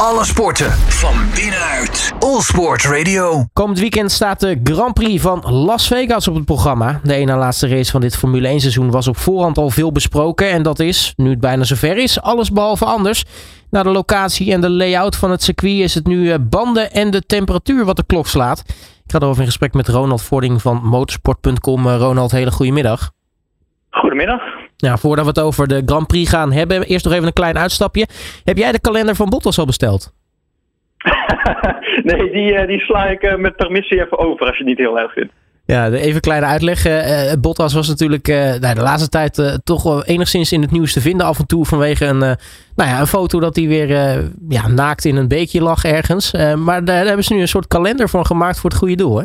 [0.00, 2.12] Alle sporten van binnenuit.
[2.18, 3.44] All Sport Radio.
[3.52, 7.00] Komend weekend staat de Grand Prix van Las Vegas op het programma.
[7.02, 10.50] De ene laatste race van dit Formule 1 seizoen was op voorhand al veel besproken.
[10.50, 13.24] En dat is, nu het bijna zover is, alles behalve anders.
[13.70, 17.10] Na de locatie en de layout van het circuit is het nu eh, banden en
[17.10, 18.62] de temperatuur wat de klok slaat.
[19.04, 21.86] Ik ga erover in gesprek met Ronald Vording van motorsport.com.
[21.86, 23.10] Eh, Ronald, hele goede middag.
[23.90, 24.40] Goedemiddag.
[24.76, 27.58] Ja, voordat we het over de Grand Prix gaan hebben, eerst nog even een klein
[27.58, 28.06] uitstapje.
[28.44, 30.12] Heb jij de kalender van Bottas al besteld?
[32.02, 34.78] nee, die, eh, die sla ik eh, met permissie even over als je het niet
[34.78, 35.32] heel erg vindt.
[35.64, 36.86] Ja, even een kleine uitleg.
[36.86, 38.26] Uh, Bottas was natuurlijk
[38.60, 41.26] nou, de laatste tijd toch wel enigszins in het nieuws te vinden.
[41.26, 42.36] Af en toe vanwege een, nou
[42.76, 43.88] ja, een foto dat hij weer
[44.48, 46.32] ja, naakt in een beekje lag ergens.
[46.56, 49.24] maar daar hebben ze nu een soort kalender van gemaakt voor het goede doel, hè?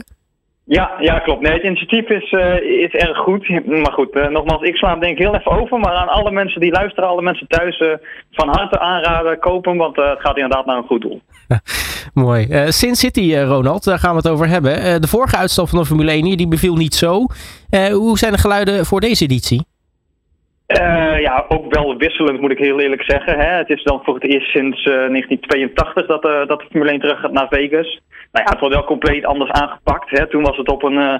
[0.66, 1.42] Ja, ja, klopt.
[1.42, 3.66] Nee, het initiatief is, uh, is erg goed.
[3.66, 5.80] Maar goed, uh, nogmaals, ik sla hem denk ik heel even over.
[5.80, 7.94] Maar aan alle mensen die luisteren, alle mensen thuis, uh,
[8.32, 9.78] van harte aanraden, kopen.
[9.78, 11.22] Want het gaat inderdaad naar een goed doel.
[12.14, 12.48] Mooi.
[12.72, 15.02] Sin City, Ronald, daar gaan we het over hebben.
[15.02, 17.26] de vorige uitstap van de Formule 1 die beviel niet zo.
[17.92, 19.66] hoe zijn de geluiden voor deze editie?
[21.22, 23.40] ja, ook wel wisselend moet ik heel eerlijk zeggen.
[23.40, 23.58] Hè.
[23.58, 27.32] Het is dan voor het eerst sinds 1982 dat, dat de Formule 1 terug gaat
[27.32, 28.02] naar Vegas
[28.32, 30.10] nou ja, het wordt wel compleet anders aangepakt.
[30.10, 30.28] Hè.
[30.28, 31.20] Toen was het op een, uh,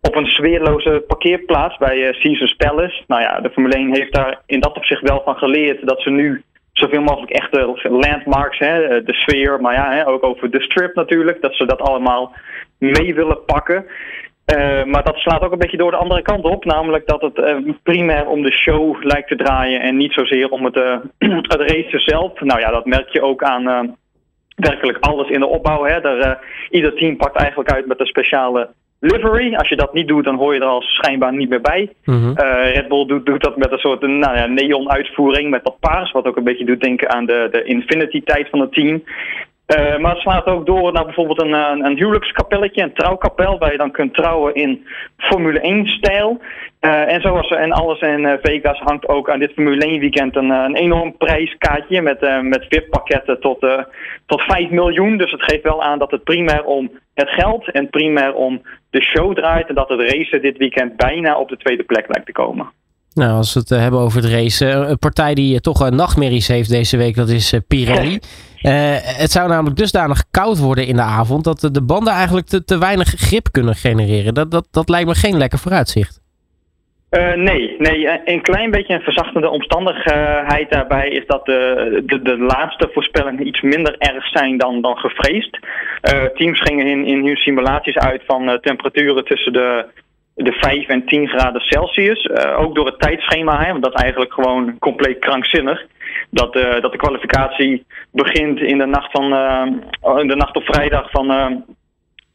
[0.00, 3.02] op een sfeerloze parkeerplaats bij uh, Caesars Palace.
[3.06, 6.10] Nou ja, de Formule 1 heeft daar in dat opzicht wel van geleerd dat ze
[6.10, 10.62] nu zoveel mogelijk echte landmarks, hè, eh, de sfeer, maar ja, hè, ook over de
[10.62, 12.32] strip natuurlijk, dat ze dat allemaal
[12.78, 13.86] mee willen pakken.
[14.84, 16.64] Maar dat slaat ook een beetje door de andere kant op.
[16.64, 20.76] Namelijk dat het primair om de show lijkt te draaien en niet zozeer om het,
[20.76, 20.96] uh,
[21.52, 22.40] het race zelf.
[22.40, 23.96] Nou ja, dat merk je ook aan
[24.54, 25.84] werkelijk alles in de opbouw.
[25.84, 26.00] Hè.
[26.00, 26.32] Daar, uh,
[26.70, 28.68] ieder team pakt eigenlijk uit met een speciale
[29.00, 29.54] livery.
[29.54, 31.92] Als je dat niet doet, dan hoor je er al schijnbaar niet meer bij.
[32.04, 32.32] Mm
[32.74, 36.12] Red Bull doet, doet, dat met een soort nou ja, neon-uitvoering met dat paars.
[36.12, 39.02] Wat ook een beetje doet denken aan de, de infinity-tijd van het team.
[39.66, 43.78] Uh, maar het slaat ook door naar bijvoorbeeld een, een, huwelijkskapelletje, een trouwkapel, waar je
[43.78, 46.40] dan kunt trouwen in Formule 1-stijl.
[46.80, 50.36] Uh, en zoals en alles in uh, Vegas hangt ook aan dit Formule 1 weekend
[50.36, 53.58] een, een enorm prijskaartje met, met VIP-pakketten tot,
[54.26, 55.16] tot 5 miljoen.
[55.16, 59.02] Dus het geeft wel aan dat het primair om het geld en primair om de
[59.02, 59.68] show draait.
[59.68, 62.72] En dat het racen dit weekend bijna op de tweede plek lijkt te komen.
[63.14, 64.90] Nou, als we het hebben over het racen.
[64.90, 68.18] Een partij die toch nachtmerries heeft deze week, dat is Pirelli.
[68.62, 68.70] Uh,
[69.00, 72.78] het zou namelijk dusdanig koud worden in de avond dat de banden eigenlijk te, te
[72.78, 74.34] weinig grip kunnen genereren.
[74.34, 76.22] Dat, dat, dat lijkt me geen lekker vooruitzicht.
[77.10, 82.38] Uh, nee, nee, een klein beetje een verzachtende omstandigheid daarbij is dat de, de, de
[82.38, 85.58] laatste voorspellingen iets minder erg zijn dan, dan gevreesd.
[86.14, 89.86] Uh, teams gingen in, in hun simulaties uit van temperaturen tussen de,
[90.34, 92.30] de 5 en 10 graden Celsius.
[92.56, 95.86] ook door het tijdschema, hè, want dat is eigenlijk gewoon compleet krankzinnig
[96.30, 100.64] dat, uh, dat de kwalificatie begint in de nacht, van, uh, in de nacht op
[100.64, 101.64] vrijdag van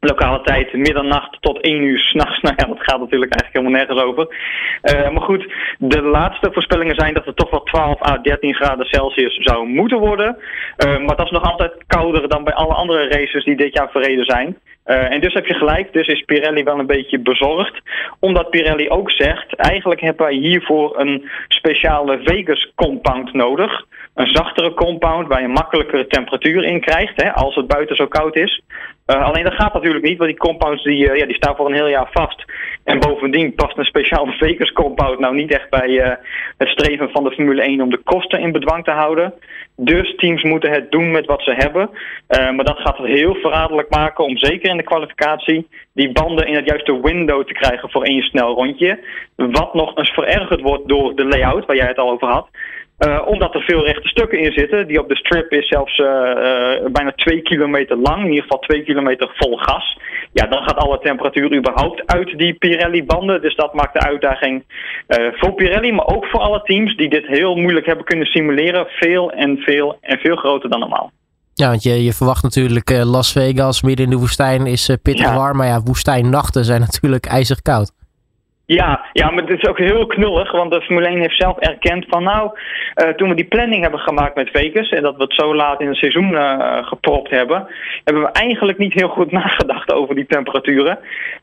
[0.00, 2.40] lokale tijd middernacht tot 1 uur s'nachts.
[2.40, 4.26] Nou ja, dat gaat natuurlijk eigenlijk helemaal nergens over.
[5.12, 9.34] maar goed, de laatste voorspellingen zijn dat het toch wel 12 à 13 graden Celsius
[9.34, 10.36] zou moeten worden.
[10.76, 14.24] maar dat is nog altijd kouder dan bij alle andere races die dit jaar verreden
[14.24, 14.56] zijn.
[14.90, 17.80] Uh, en dus heb je gelijk, dus is Pirelli wel een beetje bezorgd.
[18.18, 23.86] Omdat Pirelli ook zegt, eigenlijk hebben wij hiervoor een speciale Vegas compound nodig.
[24.14, 28.36] Een zachtere compound waar je makkelijkere temperatuur in krijgt, hè, als het buiten zo koud
[28.36, 28.62] is.
[29.06, 31.66] Uh, alleen dat gaat natuurlijk niet, want die compounds die, uh, ja, die staan voor
[31.66, 32.44] een heel jaar vast.
[32.84, 36.18] En bovendien past een speciale Vegas compound nou niet echt bij
[36.58, 39.34] het streven van de Formule 1 om de kosten in bedwang te houden.
[39.82, 41.90] Dus teams moeten het doen met wat ze hebben.
[42.28, 46.54] maar dat gaat het heel verraderlijk maken om zeker in de kwalificatie die banden in
[46.54, 48.98] het juiste window te krijgen voor één snel rondje.
[49.36, 52.48] Wat nog eens verergerd wordt door de layout, waar jij het al over had.
[53.06, 54.86] Uh, omdat er veel rechte stukken in zitten.
[54.86, 58.18] Die op de strip is zelfs uh, uh, bijna twee kilometer lang.
[58.18, 59.98] In ieder geval twee kilometer vol gas.
[60.32, 63.42] Ja, dan gaat alle temperatuur überhaupt uit die Pirelli-banden.
[63.42, 64.64] Dus dat maakt de uitdaging
[65.08, 68.86] voor Pirelli, maar ook voor alle teams die dit heel moeilijk hebben kunnen simuleren.
[68.88, 71.10] Veel en veel en veel groter dan normaal.
[71.54, 75.36] Ja, want je, je verwacht natuurlijk Las Vegas midden in de woestijn is pittig ja.
[75.36, 75.56] warm.
[75.56, 77.92] Maar ja, woestijnnachten zijn natuurlijk ijzig koud.
[78.72, 82.04] Ja, ja, maar het is ook heel knullig, want de Formule 1 heeft zelf erkend
[82.08, 82.50] van nou,
[82.94, 85.80] uh, toen we die planning hebben gemaakt met Vegas en dat we het zo laat
[85.80, 87.66] in het seizoen uh, gepropt hebben,
[88.04, 90.98] hebben we eigenlijk niet heel goed nagedacht over die temperaturen.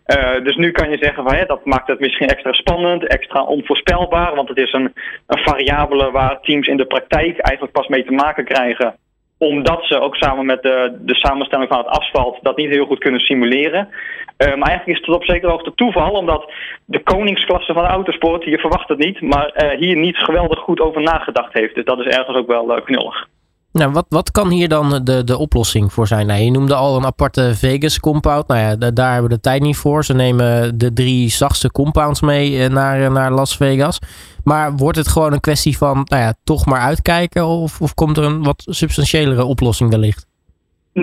[0.06, 3.44] Uh, dus nu kan je zeggen van hè, dat maakt het misschien extra spannend, extra
[3.44, 4.94] onvoorspelbaar, want het is een,
[5.28, 8.96] een variabele waar teams in de praktijk eigenlijk pas mee te maken krijgen
[9.38, 13.00] omdat ze ook samen met de, de samenstelling van het asfalt dat niet heel goed
[13.00, 13.90] kunnen simuleren.
[14.38, 16.52] Uh, maar eigenlijk is het op zekere hoogte toeval, omdat
[16.86, 20.80] de koningsklasse van de autosport, je verwacht het niet, maar uh, hier niet geweldig goed
[20.80, 21.76] over nagedacht heeft.
[21.76, 23.28] Dus dat is ergens ook wel uh, knullig.
[23.72, 26.28] Nou, wat, wat kan hier dan de, de oplossing voor zijn?
[26.28, 28.48] Nou, je noemde al een aparte Vegas compound.
[28.48, 30.06] Nou ja, daar hebben we de tijd niet voor.
[30.06, 34.00] Ze nemen de drie zachtste compounds mee naar, naar Las Vegas.
[34.44, 37.46] Maar wordt het gewoon een kwestie van nou ja, toch maar uitkijken?
[37.46, 40.26] Of, of komt er een wat substantiëlere oplossing wellicht?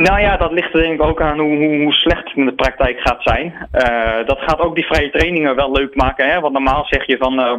[0.02, 2.54] Nou ja, dat ligt er denk ik ook aan hoe, hoe, slecht het in de
[2.54, 3.54] praktijk gaat zijn.
[3.72, 6.30] Uh, dat gaat ook die vrije trainingen wel leuk maken.
[6.30, 6.40] Hè?
[6.40, 7.40] Want normaal zeg je van.
[7.40, 7.52] Uh,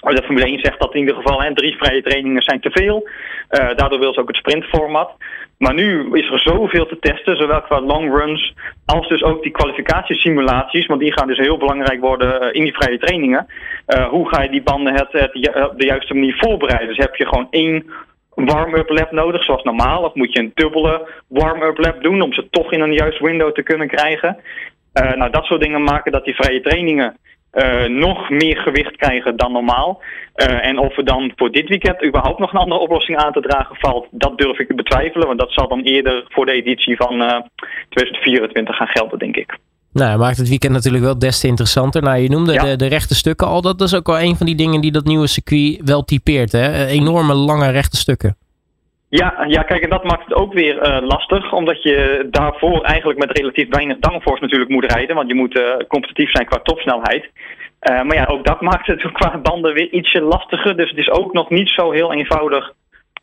[0.00, 3.08] de Formule 1 zegt dat in ieder geval hè, drie vrije trainingen zijn te veel.
[3.50, 5.10] Uh, daardoor wil ze ook het sprintformat.
[5.58, 8.54] Maar nu is er zoveel te testen, zowel qua long runs
[8.86, 10.86] als dus ook die kwalificatiesimulaties.
[10.86, 13.46] Want die gaan dus heel belangrijk worden in die vrije trainingen.
[14.10, 15.14] Hoe ga je die banden het,
[15.70, 16.88] op de juiste manier voorbereiden?
[16.88, 17.84] Dus heb je gewoon één
[18.44, 20.02] warm-up lap nodig, zoals normaal?
[20.02, 23.52] Of moet je een dubbele warm-up lap doen om ze toch in een juist window
[23.52, 24.36] te kunnen krijgen?
[24.94, 27.16] Uh, nou, dat soort dingen maken dat die vrije trainingen
[27.52, 30.02] uh, nog meer gewicht krijgen dan normaal.
[30.36, 33.40] Uh, en of er dan voor dit weekend überhaupt nog een andere oplossing aan te
[33.40, 35.26] dragen valt, dat durf ik te betwijfelen.
[35.26, 37.44] Want dat zal dan eerder voor de editie van
[37.88, 39.58] 2024 gaan gelden, denk ik.
[39.92, 42.02] Nou, maakt het weekend natuurlijk wel des te interessanter.
[42.02, 43.62] Nou, je noemde de, de rechte stukken al.
[43.62, 46.52] Dat is ook wel een van die dingen die dat nieuwe circuit wel typeert.
[46.52, 46.86] Hè?
[46.86, 48.36] Enorme lange rechte stukken.
[49.08, 51.52] Ja, ja, kijk, en dat maakt het ook weer uh, lastig.
[51.52, 55.16] Omdat je daarvoor eigenlijk met relatief weinig downforce natuurlijk moet rijden.
[55.16, 57.24] Want je moet uh, competitief zijn qua topsnelheid.
[57.24, 60.76] Uh, maar ja, ook dat maakt het qua banden weer ietsje lastiger.
[60.76, 62.72] Dus het is ook nog niet zo heel eenvoudig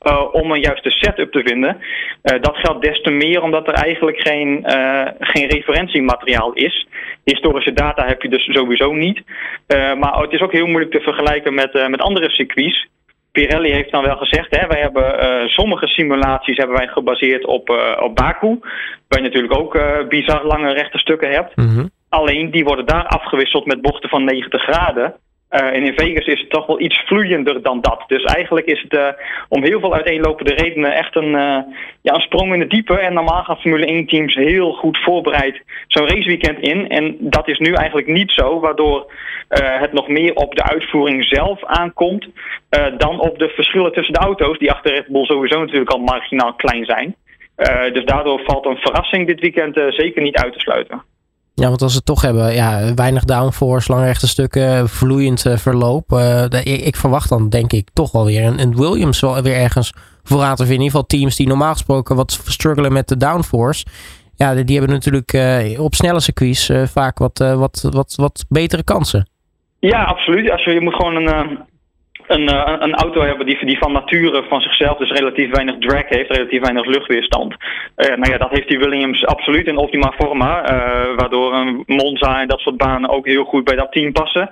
[0.01, 1.77] uh, om een juiste setup te vinden.
[1.77, 6.87] Uh, dat geldt des te meer omdat er eigenlijk geen, uh, geen referentiemateriaal is.
[7.23, 9.21] Historische data heb je dus sowieso niet.
[9.67, 12.87] maar het is ook heel moeilijk te vergelijken met, met andere circuits.
[13.31, 17.69] Pirelli heeft dan wel gezegd, hè, wij hebben sommige simulaties hebben wij gebaseerd op,
[17.99, 18.59] op Baku.
[19.07, 19.79] Waar je natuurlijk ook
[20.09, 21.55] bizar lange rechte stukken hebt.
[21.55, 21.89] Mm -hmm.
[22.09, 25.15] Alleen die worden daar afgewisseld met bochten van 90 graden.
[25.51, 28.03] Uh, en in Vegas is het toch wel iets vloeiender dan dat.
[28.07, 29.07] Dus eigenlijk is het uh,
[29.49, 31.59] om heel veel uiteenlopende redenen echt een, uh,
[32.01, 32.99] ja, een sprong in het diepe.
[32.99, 36.89] En normaal gaan Formule 1 teams heel goed voorbereid zo'n raceweekend in.
[36.89, 39.11] En dat is nu eigenlijk niet zo, waardoor
[39.49, 42.27] het nog meer op de uitvoering zelf aankomt.
[42.97, 46.53] dan op de verschillen tussen de auto's, die achter Red Bull sowieso natuurlijk al marginaal
[46.53, 47.15] klein zijn.
[47.93, 51.03] dus daardoor valt een verrassing dit weekend zeker niet uit te sluiten.
[51.59, 56.11] Ja, want als het toch hebben, ja, weinig downforce, langrechte stukken, vloeiend uh, verloop.
[56.11, 59.55] Uh, ik, ik, verwacht dan denk ik toch wel weer een, een, Williams wel weer
[59.55, 59.93] ergens
[60.23, 60.75] vooraan te vinden.
[60.75, 63.85] In ieder geval teams die normaal gesproken wat struggelen met de downforce.
[64.35, 69.29] Ja, die hebben natuurlijk uh, op snelle circuits vaak wat, wat, wat, wat betere kansen.
[69.79, 70.51] Ja, absoluut.
[70.51, 71.59] Als je moet gewoon een,
[72.27, 76.09] een, uh, een auto hebben die, die van nature van zichzelf dus relatief weinig drag
[76.09, 77.55] heeft, relatief weinig luchtweerstand.
[77.95, 82.41] Uh, nou ja, dat heeft die Williams absoluut in optima forma, uh, waardoor een Monza
[82.41, 84.49] en dat soort banen ook heel goed bij dat team passen.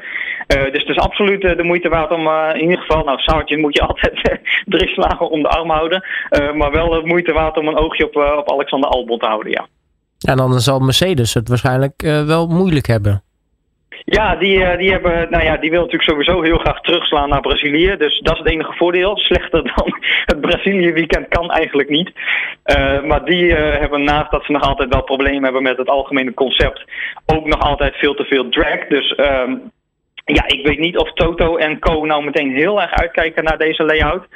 [0.48, 3.86] dus het is absoluut de moeite waard om in ieder geval, nou Sargent moet je
[3.92, 6.06] altijd drie slagen om de arm houden,
[6.54, 9.68] maar wel de moeite waard om een oogje op, op Alexander Albon te houden, ja.
[10.18, 13.25] Ja, dan zal Mercedes het waarschijnlijk wel moeilijk hebben.
[14.04, 17.42] Ja, die, uh, die, hebben, nou ja, die wil natuurlijk sowieso heel graag terugslaan naar
[17.42, 17.96] Brazilië.
[17.98, 19.18] Dus dat is het enige voordeel.
[19.28, 22.12] Slechter dan het Brazilië-weekend kan eigenlijk niet.
[22.66, 25.90] Uh, maar die uh, hebben naast dat ze nog altijd wel problemen hebben met het
[25.90, 26.86] algemene concept...
[27.26, 28.88] ook nog altijd veel te veel drag.
[28.88, 29.72] Dus um,
[30.26, 33.84] ja, ik weet niet of Toto en Co nou meteen heel erg uitkijken naar deze
[33.84, 34.28] layout...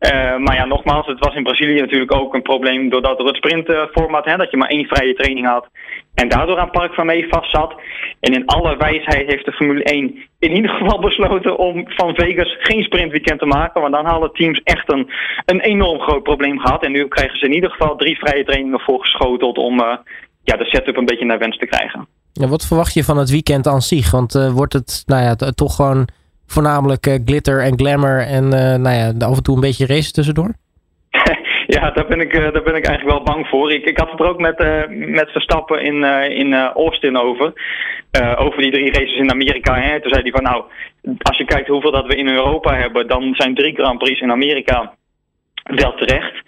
[0.00, 3.36] Uh, maar ja, nogmaals, het was in Brazilië natuurlijk ook een probleem doordat er het
[3.36, 5.68] sprintformat, dat je maar één vrije training had
[6.14, 7.74] en daardoor aan Park van Mee vast zat.
[8.20, 12.56] En in alle wijsheid heeft de Formule 1 in ieder geval besloten om van Vegas
[12.60, 15.10] geen sprintweekend te maken, want dan hadden teams echt een,
[15.44, 16.84] een enorm groot probleem gehad.
[16.84, 19.96] En nu krijgen ze in ieder geval drie vrije trainingen voorgeschoteld om uh,
[20.42, 22.08] ja, de setup een beetje naar wens te krijgen.
[22.32, 24.10] Ja, wat verwacht je van het weekend aan zich?
[24.10, 26.08] Want uh, wordt het nou ja, toch gewoon
[26.52, 30.12] voornamelijk uh, glitter en glamour en uh, nou ja, af en toe een beetje race
[30.12, 30.52] tussendoor?
[31.76, 33.72] ja, daar ben, ik, uh, daar ben ik eigenlijk wel bang voor.
[33.72, 37.52] Ik, ik had het er ook met, met Verstappen in, in Austin over.
[38.36, 39.74] over die drie races in Amerika.
[39.74, 40.00] Hè.
[40.00, 40.64] Toen zei hij van nou,
[41.18, 44.30] als je kijkt hoeveel dat we in Europa hebben, dan zijn drie Grand Prix in
[44.30, 44.94] Amerika
[45.74, 46.42] wel terecht.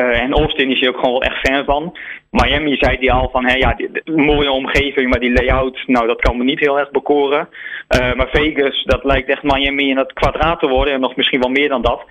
[0.00, 1.96] Uh, en Austin is hij ook gewoon wel echt fan van.
[2.30, 6.20] Miami zei hij al van, ja, die, die, mooie omgeving, maar die layout, nou, dat
[6.20, 7.48] kan me niet heel erg bekoren.
[8.00, 11.40] Uh, maar Vegas, dat lijkt echt Miami in het kwadraat te worden en nog misschien
[11.40, 12.04] wel meer dan dat.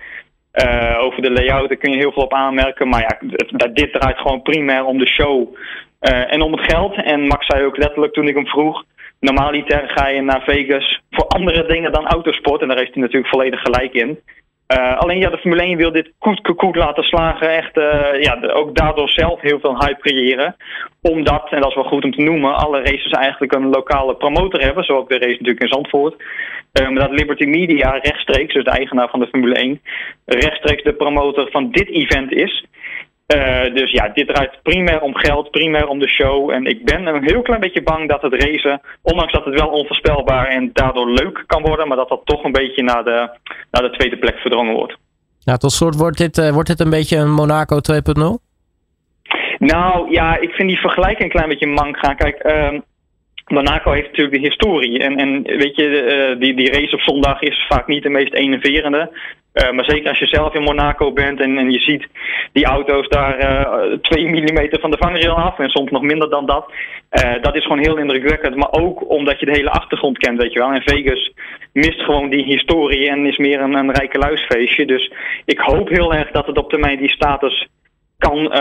[0.64, 4.18] Uh, over de layout daar kun je heel veel op aanmerken, maar ja, dit draait
[4.18, 5.56] gewoon primair om de show
[6.00, 7.02] en om het geld.
[7.02, 8.84] En Max zei ook letterlijk toen ik hem vroeg,
[9.20, 12.60] normaliter ga je naar Vegas voor andere dingen dan autosport.
[12.60, 14.18] En daar heeft hij natuurlijk volledig gelijk in.
[14.74, 17.50] Alleen ja, de Formule 1 wil dit goed goed laten slagen.
[17.50, 17.74] Echt,
[18.24, 20.56] ja, ook daardoor zelf heel veel hype creëren.
[21.02, 24.60] Omdat, en dat is wel goed om te noemen, alle races eigenlijk een lokale promotor
[24.60, 24.84] hebben.
[24.84, 26.14] Zo ook de race natuurlijk in Zandvoort.
[26.72, 29.80] maar dat Liberty Media rechtstreeks, dus de eigenaar van de Formule 1,
[30.24, 32.66] rechtstreeks de promotor van dit event is.
[33.34, 36.50] Uh, dus ja, dit draait primair om geld, primair om de show.
[36.50, 39.68] En ik ben een heel klein beetje bang dat het racen, ondanks dat het wel
[39.68, 43.38] onvoorspelbaar en daardoor leuk kan worden, maar dat dat toch een beetje naar de,
[43.70, 44.96] naar de tweede plek verdrongen wordt.
[45.44, 48.46] Nou, tot slot wordt dit, uh, wordt dit een beetje een Monaco 2.0?
[49.58, 52.16] Nou ja, ik vind die vergelijking een klein beetje mank gaan.
[52.16, 52.80] Kijk, uh,
[53.46, 54.98] Monaco heeft natuurlijk de historie.
[54.98, 58.32] En, en weet je, uh, die, die race op zondag is vaak niet de meest
[58.34, 59.10] enerverende.
[59.54, 62.06] Uh, maar zeker als je zelf in Monaco bent en, en je ziet
[62.52, 66.46] die auto's daar uh, 2 mm van de vangrail af en soms nog minder dan
[66.46, 66.72] dat.
[67.40, 68.56] Dat is gewoon heel indrukwekkend.
[68.56, 70.70] Maar ook omdat je de hele achtergrond kent, weet je wel.
[70.70, 71.32] En Vegas
[71.72, 74.86] mist gewoon die historie en is meer een, een rijke luisfeestje.
[74.86, 75.12] Dus
[75.44, 77.66] ik hoop heel erg dat het op termijn die status
[78.18, 78.52] kan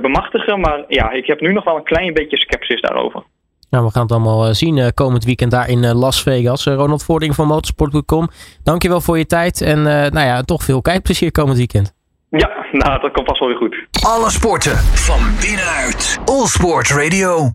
[0.00, 0.60] bemachtigen.
[0.60, 3.22] Maar ja, ik heb nu nog wel een klein beetje sceptisch daarover.
[3.70, 6.64] Nou, we gaan het allemaal eh, zien uh, komend weekend daar in uh, Las Vegas.
[6.64, 8.28] Ronald Voording van motorsport.com.
[8.62, 11.94] Dankjewel voor je tijd en nou ja, toch veel kijkplezier komend weekend.
[12.30, 13.86] Ja, nou, dat komt vast wel weer goed.
[14.06, 16.20] Alle sporten van binnenuit.
[16.24, 17.48] All Sport Radio.